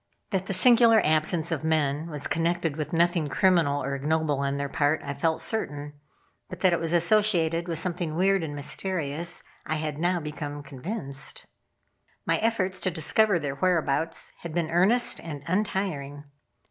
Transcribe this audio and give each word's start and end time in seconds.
That 0.31 0.47
the 0.47 0.53
singular 0.53 0.99
absence 1.05 1.51
of 1.51 1.63
men 1.63 2.07
was 2.09 2.25
connected 2.25 2.75
with 2.75 2.91
nothing 2.91 3.27
criminal 3.27 3.83
or 3.83 3.93
ignoble 3.93 4.39
on 4.39 4.57
their 4.57 4.67
part 4.67 4.99
I 5.03 5.13
felt 5.13 5.39
certain; 5.41 5.93
but 6.49 6.61
that 6.61 6.73
it 6.73 6.79
was 6.79 6.91
associated 6.91 7.67
with 7.67 7.77
something 7.77 8.15
weird 8.15 8.41
and 8.41 8.55
mysterious 8.55 9.43
I 9.63 9.75
had 9.75 9.99
now 9.99 10.19
become 10.19 10.63
convinced. 10.63 11.45
My 12.25 12.39
efforts 12.39 12.79
to 12.79 12.89
discover 12.89 13.37
their 13.37 13.53
whereabouts 13.57 14.31
had 14.39 14.55
been 14.55 14.71
earnest 14.71 15.19
and 15.19 15.43
untiring. 15.45 16.23